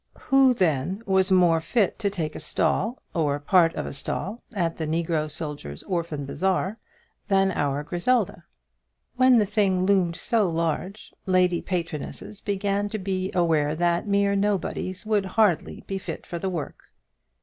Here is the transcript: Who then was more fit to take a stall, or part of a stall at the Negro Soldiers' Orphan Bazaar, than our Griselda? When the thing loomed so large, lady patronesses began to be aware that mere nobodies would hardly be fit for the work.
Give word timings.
Who 0.19 0.55
then 0.55 1.03
was 1.05 1.31
more 1.31 1.61
fit 1.61 1.99
to 1.99 2.09
take 2.09 2.35
a 2.35 2.39
stall, 2.39 3.03
or 3.13 3.39
part 3.39 3.75
of 3.75 3.85
a 3.85 3.93
stall 3.93 4.41
at 4.51 4.79
the 4.79 4.87
Negro 4.87 5.29
Soldiers' 5.29 5.83
Orphan 5.83 6.25
Bazaar, 6.25 6.79
than 7.27 7.51
our 7.51 7.83
Griselda? 7.83 8.43
When 9.17 9.37
the 9.37 9.45
thing 9.45 9.85
loomed 9.85 10.15
so 10.15 10.49
large, 10.49 11.13
lady 11.27 11.61
patronesses 11.61 12.41
began 12.41 12.89
to 12.89 12.97
be 12.97 13.31
aware 13.35 13.75
that 13.75 14.07
mere 14.07 14.35
nobodies 14.35 15.05
would 15.05 15.25
hardly 15.37 15.81
be 15.85 15.99
fit 15.99 16.25
for 16.25 16.39
the 16.39 16.49
work. 16.49 16.85